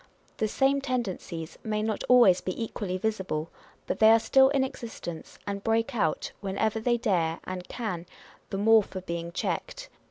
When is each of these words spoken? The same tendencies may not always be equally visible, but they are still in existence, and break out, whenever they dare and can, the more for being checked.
The 0.37 0.47
same 0.47 0.81
tendencies 0.81 1.59
may 1.63 1.83
not 1.83 2.03
always 2.09 2.41
be 2.41 2.59
equally 2.59 2.97
visible, 2.97 3.51
but 3.85 3.99
they 3.99 4.09
are 4.09 4.19
still 4.19 4.49
in 4.49 4.63
existence, 4.63 5.37
and 5.45 5.63
break 5.63 5.93
out, 5.93 6.31
whenever 6.41 6.79
they 6.79 6.97
dare 6.97 7.39
and 7.43 7.67
can, 7.69 8.07
the 8.49 8.57
more 8.57 8.81
for 8.81 9.01
being 9.01 9.31
checked. 9.31 9.89